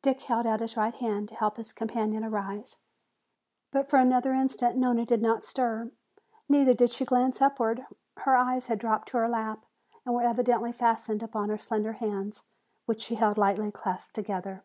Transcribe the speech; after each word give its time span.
Dick 0.00 0.22
held 0.22 0.46
out 0.46 0.60
his 0.60 0.76
right 0.76 0.94
hand 0.94 1.28
to 1.28 1.34
help 1.34 1.56
his 1.56 1.72
companion 1.72 2.22
arise. 2.22 2.76
But 3.72 3.88
for 3.90 3.98
another 3.98 4.32
instant 4.32 4.76
Nona 4.76 5.04
did 5.04 5.20
not 5.20 5.42
stir. 5.42 5.90
Neither 6.48 6.72
did 6.72 6.90
she 6.90 7.04
glance 7.04 7.42
upward. 7.42 7.84
Her 8.18 8.36
eyes 8.36 8.68
had 8.68 8.78
dropped 8.78 9.08
to 9.08 9.16
her 9.16 9.28
lap 9.28 9.66
and 10.04 10.14
were 10.14 10.22
evidently 10.22 10.70
fastened 10.70 11.20
upon 11.20 11.48
her 11.48 11.58
slender 11.58 11.94
hands, 11.94 12.44
which 12.84 13.00
she 13.00 13.16
held 13.16 13.38
lightly 13.38 13.72
clasped 13.72 14.14
together. 14.14 14.62